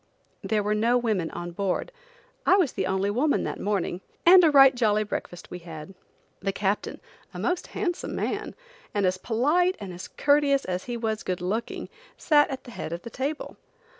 There 0.43 0.63
were 0.63 0.73
no 0.73 0.97
women 0.97 1.29
on 1.29 1.51
board. 1.51 1.91
I 2.43 2.55
was 2.57 2.71
the 2.71 2.87
only 2.87 3.11
woman 3.11 3.43
that 3.43 3.59
morning, 3.59 4.01
and 4.25 4.43
a 4.43 4.49
right 4.49 4.73
jolly 4.73 5.03
breakfast 5.03 5.51
we 5.51 5.59
had. 5.59 5.93
The 6.39 6.51
captain, 6.51 6.99
a 7.35 7.37
most 7.37 7.67
handsome 7.67 8.15
man, 8.15 8.55
and 8.95 9.05
as 9.05 9.19
polite 9.19 9.75
and 9.79 9.93
courteous 10.17 10.65
as 10.65 10.85
he 10.85 10.97
was 10.97 11.21
good 11.21 11.39
looking, 11.39 11.87
sat 12.17 12.49
at 12.49 12.63
the 12.63 12.71
head 12.71 12.91
of 12.93 13.03
the 13.03 13.11
table. 13.11 13.57